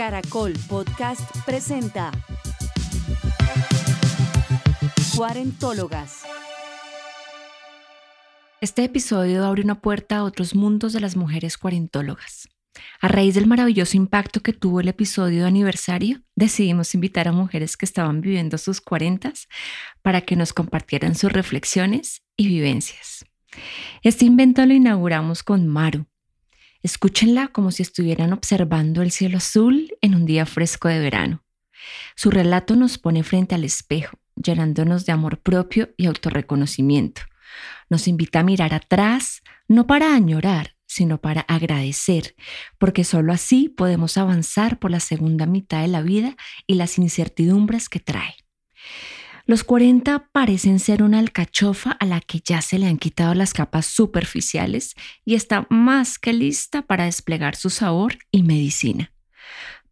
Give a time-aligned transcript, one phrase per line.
[0.00, 2.10] Caracol Podcast presenta
[5.14, 6.22] Cuarentólogas.
[8.62, 12.48] Este episodio abre una puerta a otros mundos de las mujeres cuarentólogas.
[13.02, 17.76] A raíz del maravilloso impacto que tuvo el episodio de aniversario, decidimos invitar a mujeres
[17.76, 19.48] que estaban viviendo sus cuarentas
[20.00, 23.26] para que nos compartieran sus reflexiones y vivencias.
[24.02, 26.06] Este invento lo inauguramos con Maru.
[26.82, 31.44] Escúchenla como si estuvieran observando el cielo azul en un día fresco de verano.
[32.16, 37.22] Su relato nos pone frente al espejo, llenándonos de amor propio y autorreconocimiento.
[37.88, 42.34] Nos invita a mirar atrás, no para añorar, sino para agradecer,
[42.78, 46.36] porque sólo así podemos avanzar por la segunda mitad de la vida
[46.66, 48.34] y las incertidumbres que trae.
[49.50, 53.52] Los 40 parecen ser una alcachofa a la que ya se le han quitado las
[53.52, 59.12] capas superficiales y está más que lista para desplegar su sabor y medicina.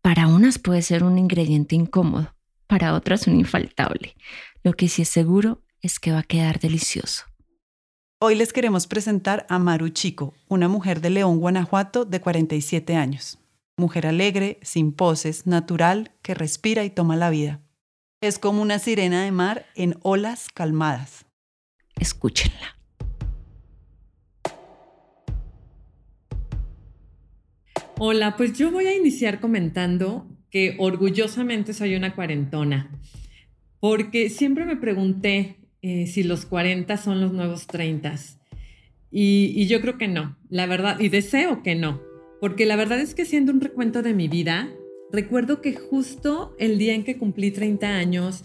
[0.00, 2.34] Para unas puede ser un ingrediente incómodo,
[2.66, 4.16] para otras un infaltable.
[4.62, 7.26] Lo que sí es seguro es que va a quedar delicioso.
[8.20, 13.38] Hoy les queremos presentar a Maru Chico, una mujer de León, Guanajuato, de 47 años.
[13.76, 17.60] Mujer alegre, sin poses, natural, que respira y toma la vida.
[18.22, 21.26] Es como una sirena de mar en olas calmadas.
[21.98, 22.78] Escúchenla.
[27.98, 32.96] Hola, pues yo voy a iniciar comentando que orgullosamente soy una cuarentona,
[33.80, 38.14] porque siempre me pregunté eh, si los 40 son los nuevos 30.
[39.10, 42.00] Y, y yo creo que no, la verdad, y deseo que no,
[42.40, 44.68] porque la verdad es que siendo un recuento de mi vida,
[45.12, 48.42] recuerdo que justo el día en que cumplí 30 años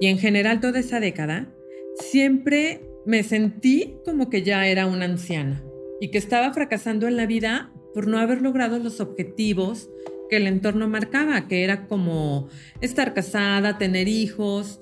[0.00, 1.54] y en general toda esa década,
[1.94, 5.64] siempre me sentí como que ya era una anciana
[6.00, 9.90] y que estaba fracasando en la vida por no haber logrado los objetivos
[10.28, 12.48] que el entorno marcaba, que era como
[12.80, 14.80] estar casada, tener hijos,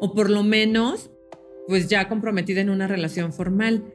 [0.00, 1.10] o por lo menos,
[1.66, 3.94] pues ya comprometida en una relación formal.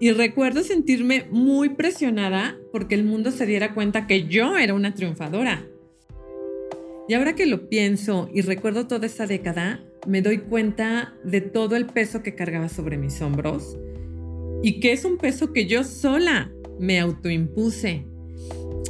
[0.00, 4.94] Y recuerdo sentirme muy presionada porque el mundo se diera cuenta que yo era una
[4.94, 5.66] triunfadora.
[7.08, 11.74] Y ahora que lo pienso y recuerdo toda esa década, me doy cuenta de todo
[11.74, 13.78] el peso que cargaba sobre mis hombros
[14.62, 18.04] y que es un peso que yo sola me autoimpuse.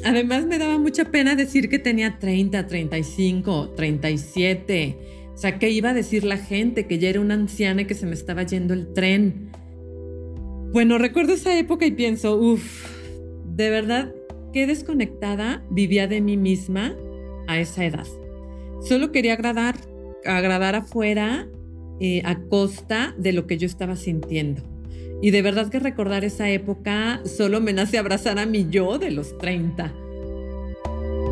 [0.04, 4.96] Además me daba mucha pena decir que tenía 30, 35, 37.
[5.32, 6.88] O sea, ¿qué iba a decir la gente?
[6.88, 9.50] Que ya era una anciana y que se me estaba yendo el tren.
[10.72, 12.84] Bueno, recuerdo esa época y pienso, uff,
[13.54, 14.12] de verdad,
[14.52, 16.96] qué desconectada vivía de mí misma
[17.48, 18.06] a esa edad.
[18.80, 19.74] Solo quería agradar,
[20.24, 21.48] agradar afuera
[21.98, 24.62] eh, a costa de lo que yo estaba sintiendo.
[25.20, 29.10] Y de verdad que recordar esa época solo me nace abrazar a mi yo de
[29.10, 29.92] los 30.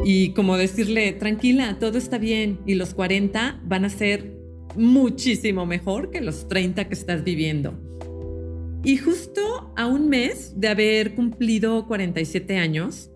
[0.05, 2.59] Y como decirle, tranquila, todo está bien.
[2.67, 4.33] Y los 40 van a ser
[4.75, 7.79] muchísimo mejor que los 30 que estás viviendo.
[8.85, 13.11] Y justo a un mes de haber cumplido 47 años,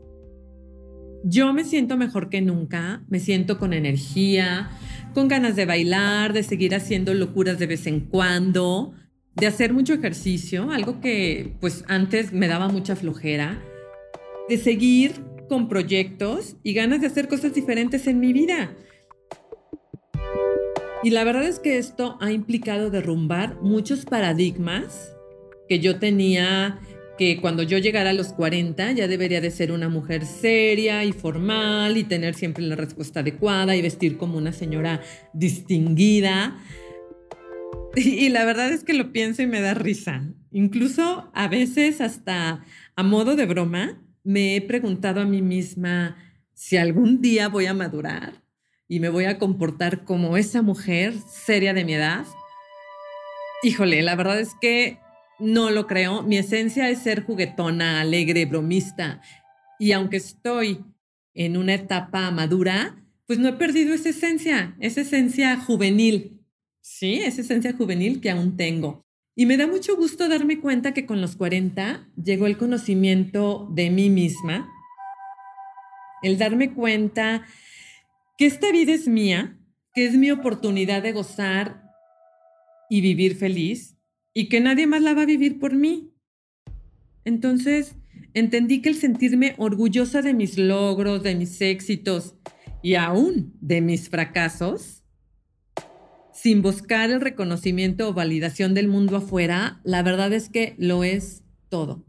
[1.24, 4.70] yo me siento mejor que nunca, me siento con energía,
[5.14, 8.94] con ganas de bailar, de seguir haciendo locuras de vez en cuando,
[9.36, 13.62] de hacer mucho ejercicio, algo que pues antes me daba mucha flojera,
[14.48, 18.74] de seguir con proyectos y ganas de hacer cosas diferentes en mi vida.
[21.02, 25.16] Y la verdad es que esto ha implicado derrumbar muchos paradigmas
[25.68, 26.78] que yo tenía
[27.20, 31.12] que cuando yo llegara a los 40 ya debería de ser una mujer seria y
[31.12, 35.02] formal y tener siempre la respuesta adecuada y vestir como una señora
[35.34, 36.56] distinguida.
[37.94, 40.32] Y, la verdad es que lo pienso y me da risa.
[40.50, 42.64] Incluso a veces hasta
[42.96, 46.16] a modo de broma me he preguntado a mí misma
[46.54, 48.44] si algún día voy a madurar
[48.88, 52.24] y me voy a comportar como esa mujer seria de mi edad.
[53.62, 54.98] Híjole, la verdad es que
[55.40, 56.22] no lo creo.
[56.22, 59.20] Mi esencia es ser juguetona, alegre, bromista.
[59.78, 60.84] Y aunque estoy
[61.34, 66.40] en una etapa madura, pues no he perdido esa esencia, esa esencia juvenil
[66.82, 69.06] Sí, esa esencia juvenil que aún tengo.
[69.36, 73.90] Y me da mucho gusto darme cuenta que con los 40 llegó el conocimiento de
[73.90, 74.68] mí misma,
[76.22, 77.46] el darme cuenta
[78.36, 79.58] que esta vida es mía,
[79.94, 81.82] que es mi oportunidad de gozar
[82.88, 83.96] y vivir feliz
[84.34, 86.14] y que nadie más la va a vivir por mí.
[87.24, 87.96] Entonces,
[88.34, 92.36] entendí que el sentirme orgullosa de mis logros, de mis éxitos
[92.82, 95.04] y aún de mis fracasos,
[96.32, 101.42] sin buscar el reconocimiento o validación del mundo afuera, la verdad es que lo es
[101.68, 102.06] todo.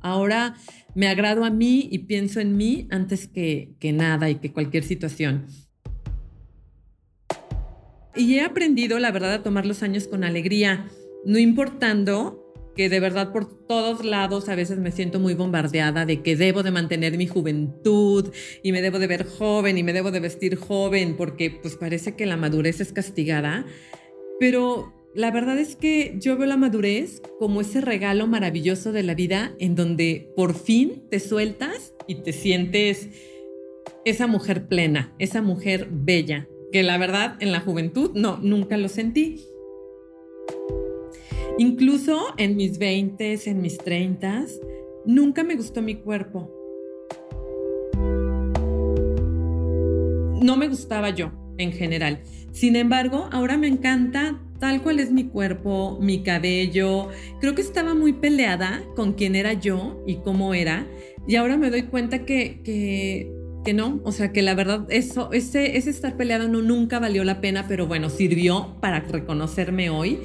[0.00, 0.56] Ahora
[0.94, 4.82] me agrado a mí y pienso en mí antes que, que nada y que cualquier
[4.82, 5.46] situación.
[8.18, 10.90] Y he aprendido, la verdad, a tomar los años con alegría,
[11.24, 16.22] no importando que de verdad por todos lados a veces me siento muy bombardeada de
[16.22, 18.32] que debo de mantener mi juventud
[18.62, 22.14] y me debo de ver joven y me debo de vestir joven porque pues parece
[22.14, 23.66] que la madurez es castigada.
[24.38, 29.14] Pero la verdad es que yo veo la madurez como ese regalo maravilloso de la
[29.14, 33.08] vida en donde por fin te sueltas y te sientes
[34.04, 38.88] esa mujer plena, esa mujer bella, que la verdad en la juventud no, nunca lo
[38.88, 39.44] sentí.
[41.58, 44.46] Incluso en mis 20, en mis 30,
[45.04, 46.54] nunca me gustó mi cuerpo.
[50.40, 52.20] No me gustaba yo en general.
[52.52, 57.08] Sin embargo, ahora me encanta tal cual es mi cuerpo, mi cabello.
[57.40, 60.86] Creo que estaba muy peleada con quién era yo y cómo era.
[61.26, 63.37] Y ahora me doy cuenta que, que
[63.72, 67.40] no, o sea, que la verdad, eso, ese, ese estar peleado no, nunca valió la
[67.40, 70.18] pena, pero bueno, sirvió para reconocerme hoy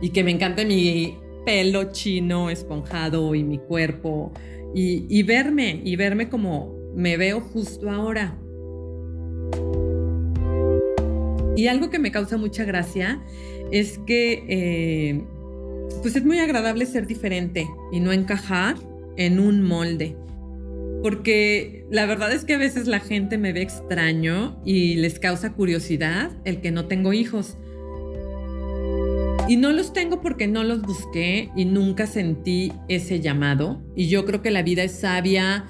[0.00, 4.32] y que me encante mi pelo chino, esponjado y mi cuerpo
[4.74, 8.36] y, y verme, y verme como me veo justo ahora.
[11.56, 13.22] Y algo que me causa mucha gracia
[13.70, 15.22] es que, eh,
[16.02, 18.76] pues es muy agradable ser diferente y no encajar
[19.16, 20.16] en un molde
[21.02, 25.52] porque la verdad es que a veces la gente me ve extraño y les causa
[25.52, 27.56] curiosidad el que no tengo hijos.
[29.48, 33.82] Y no los tengo porque no los busqué y nunca sentí ese llamado.
[33.96, 35.64] Y yo creo que la vida es sabia.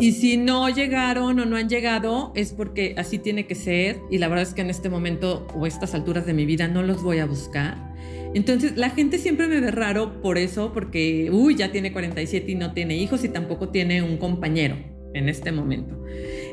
[0.00, 4.00] Y si no llegaron o no han llegado, es porque así tiene que ser.
[4.10, 6.82] Y la verdad es que en este momento o estas alturas de mi vida no
[6.82, 7.94] los voy a buscar.
[8.36, 12.54] Entonces, la gente siempre me ve raro por eso, porque, uy, ya tiene 47 y
[12.54, 14.76] no tiene hijos y tampoco tiene un compañero
[15.14, 16.04] en este momento.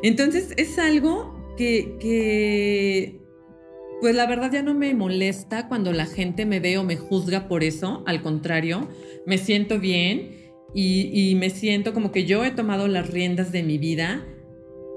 [0.01, 3.19] Entonces, es algo que,
[3.99, 7.49] pues la verdad ya no me molesta cuando la gente me ve o me juzga
[7.49, 8.87] por eso, al contrario,
[9.25, 13.61] me siento bien y, y, me siento como que yo he tomado las riendas de
[13.61, 14.25] mi vida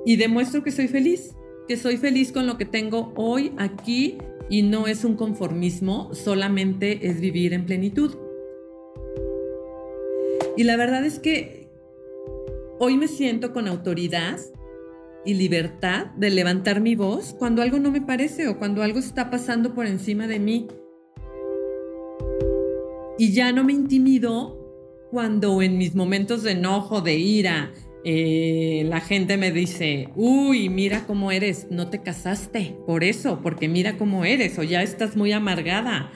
[0.05, 1.35] y demuestro que soy feliz,
[1.67, 7.09] que soy feliz con lo que tengo hoy aquí y no es un conformismo, solamente
[7.09, 8.17] es vivir en plenitud.
[10.57, 11.69] Y la verdad es que
[12.79, 14.39] hoy me siento con autoridad
[15.25, 19.29] y libertad de levantar mi voz cuando algo no me parece o cuando algo está
[19.29, 20.69] pasando por encima de mí.
[23.19, 24.57] Y ya no me intimido
[25.11, 27.73] cuando en mis momentos de enojo, de ira,
[28.09, 33.67] eh, la gente me dice, uy, mira cómo eres, no te casaste por eso, porque
[33.69, 36.13] mira cómo eres o ya estás muy amargada.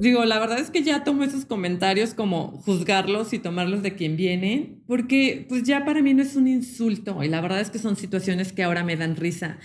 [0.00, 4.16] Digo, la verdad es que ya tomo esos comentarios como juzgarlos y tomarlos de quien
[4.16, 7.80] vienen, porque pues ya para mí no es un insulto y la verdad es que
[7.80, 9.58] son situaciones que ahora me dan risa.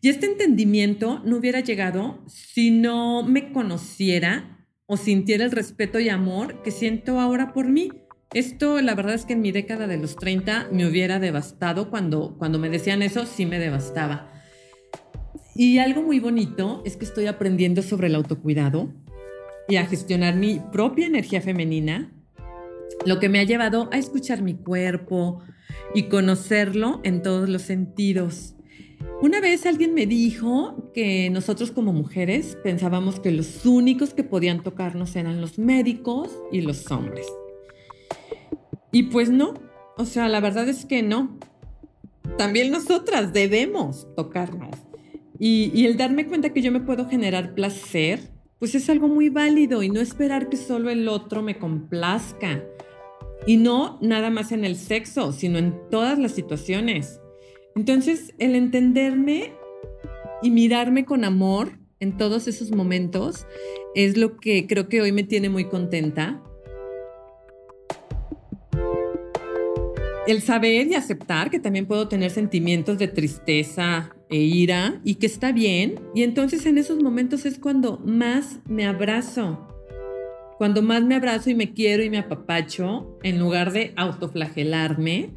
[0.00, 6.08] Y este entendimiento no hubiera llegado si no me conociera o sintiera el respeto y
[6.08, 7.90] amor que siento ahora por mí
[8.34, 11.90] esto, la verdad es que en mi década de los 30 me hubiera devastado.
[11.90, 14.32] Cuando, cuando me decían eso, sí me devastaba.
[15.54, 18.92] Y algo muy bonito es que estoy aprendiendo sobre el autocuidado
[19.68, 22.12] y a gestionar mi propia energía femenina,
[23.06, 25.42] lo que me ha llevado a escuchar mi cuerpo
[25.94, 28.54] y conocerlo en todos los sentidos.
[29.22, 34.62] Una vez alguien me dijo que nosotros como mujeres pensábamos que los únicos que podían
[34.62, 37.26] tocarnos eran los médicos y los hombres.
[38.96, 39.52] Y pues no,
[39.98, 41.38] o sea, la verdad es que no.
[42.38, 44.74] También nosotras debemos tocarnos.
[45.38, 48.20] Y, el darme cuenta que yo me puedo generar placer,
[48.58, 52.64] pues es algo muy válido y no esperar que solo el otro me complazca.
[53.46, 57.20] Y no nada más en el sexo, sino en todas las situaciones.
[57.74, 59.52] Entonces, el entenderme
[60.40, 63.46] y mirarme con amor en todos esos momentos
[63.94, 66.42] es lo que creo que hoy me tiene muy contenta
[70.26, 75.26] el saber y aceptar que también puedo tener sentimientos de tristeza e ira y que
[75.26, 76.00] está bien.
[76.14, 79.68] Y entonces en esos momentos es cuando más me abrazo.
[80.58, 85.34] Cuando más me abrazo y me quiero y me apapacho, en lugar de autoflagelarme,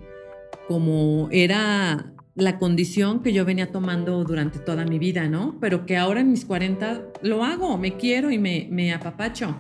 [0.68, 5.58] como era la condición que yo venía tomando durante toda mi vida, ¿no?
[5.60, 9.60] Pero que ahora en mis 40 lo hago, me quiero y me, me apapacho.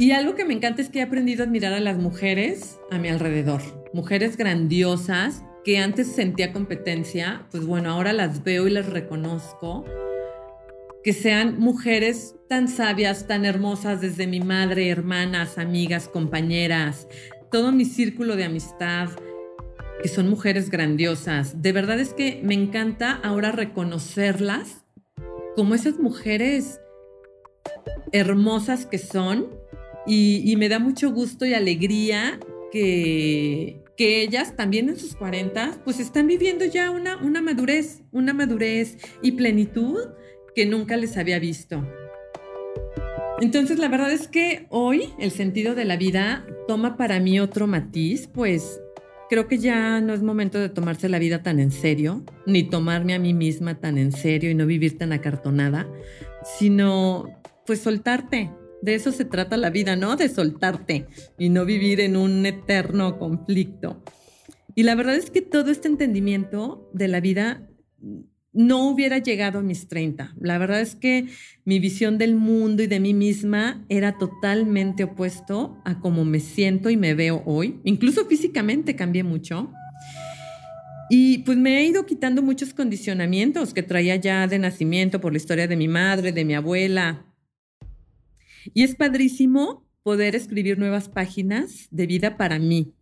[0.00, 2.98] Y algo que me encanta es que he aprendido a admirar a las mujeres a
[2.98, 3.62] mi alrededor.
[3.92, 9.84] Mujeres grandiosas que antes sentía competencia, pues bueno, ahora las veo y las reconozco.
[11.04, 17.08] que sean mujeres tan sabias, tan hermosas desde mi madre, hermanas, amigas, compañeras,
[17.52, 19.10] todo mi círculo de amistad,
[20.02, 21.60] que son mujeres grandiosas.
[21.60, 24.86] De verdad es que me encanta ahora reconocerlas
[25.56, 26.80] como esas mujeres
[28.12, 29.48] hermosas que son
[30.06, 32.38] y, me da mucho gusto y alegría
[32.70, 38.32] que, que ellas también en sus 40 pues están viviendo ya una, una madurez, una
[38.32, 39.98] madurez y plenitud
[40.54, 41.86] que nunca les había visto.
[43.40, 47.66] Entonces la verdad es que hoy el sentido de la vida toma para mí otro
[47.66, 48.80] matiz, pues
[49.28, 53.14] creo que ya no es momento de tomarse la vida tan en serio, ni tomarme
[53.14, 55.88] a mí misma tan en serio y no vivir tan acartonada,
[56.58, 57.26] sino
[57.66, 58.50] pues soltarte.
[58.84, 60.14] De eso se trata la vida, ¿no?
[60.16, 61.06] De soltarte
[61.38, 64.04] y no vivir en un eterno conflicto.
[64.74, 67.66] Y la verdad es que todo este entendimiento de la vida
[68.52, 70.34] no hubiera llegado a mis 30.
[70.38, 71.28] La verdad es que
[71.64, 76.90] mi visión del mundo y de mí misma era totalmente opuesto a cómo me siento
[76.90, 77.80] y me veo hoy.
[77.84, 79.72] Incluso físicamente cambié mucho.
[81.08, 85.38] Y pues me he ido quitando muchos condicionamientos que traía ya de nacimiento por la
[85.38, 87.24] historia de mi madre, de mi abuela.
[88.72, 92.94] Y es padrísimo poder escribir nuevas páginas de vida para mí.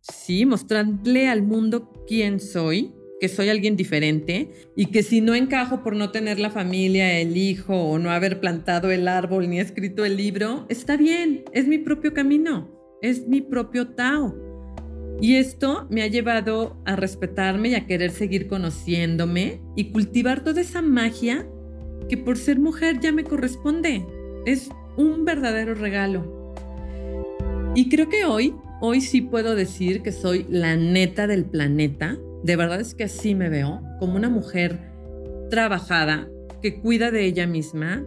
[0.00, 2.92] Sí, mostrarle al mundo quién soy
[3.22, 7.36] que soy alguien diferente y que si no encajo por no tener la familia, el
[7.36, 11.78] hijo o no haber plantado el árbol ni escrito el libro, está bien, es mi
[11.78, 12.68] propio camino,
[13.00, 14.34] es mi propio Tao.
[15.20, 20.60] Y esto me ha llevado a respetarme y a querer seguir conociéndome y cultivar toda
[20.60, 21.46] esa magia
[22.08, 24.04] que por ser mujer ya me corresponde.
[24.46, 26.54] Es un verdadero regalo.
[27.74, 32.56] Y creo que hoy, hoy sí puedo decir que soy la neta del planeta de
[32.56, 34.78] verdad es que así me veo, como una mujer
[35.48, 36.28] trabajada,
[36.60, 38.04] que cuida de ella misma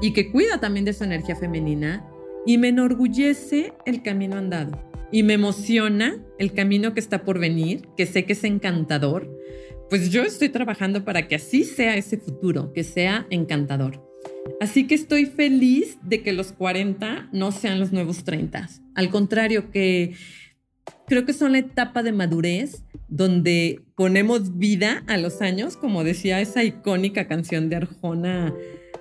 [0.00, 2.08] y que cuida también de su energía femenina
[2.44, 4.72] y me enorgullece el camino andado
[5.12, 9.30] y me emociona el camino que está por venir, que sé que es encantador,
[9.88, 14.11] pues yo estoy trabajando para que así sea ese futuro, que sea encantador.
[14.60, 18.68] Así que estoy feliz de que los 40 no sean los nuevos 30.
[18.94, 20.14] Al contrario, que
[21.06, 26.40] creo que son la etapa de madurez donde ponemos vida a los años, como decía
[26.40, 28.54] esa icónica canción de Arjona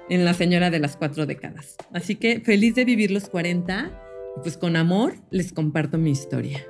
[0.10, 1.78] en La Señora de las Cuatro Décadas.
[1.94, 3.92] Así que feliz de vivir los 40
[4.38, 6.66] y pues con amor les comparto mi historia.